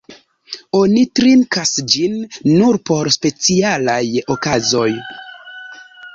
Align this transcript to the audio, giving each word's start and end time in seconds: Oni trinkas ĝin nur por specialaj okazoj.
Oni 0.77 1.03
trinkas 1.19 1.73
ĝin 1.97 2.15
nur 2.55 2.81
por 2.91 3.11
specialaj 3.17 4.01
okazoj. 4.39 4.89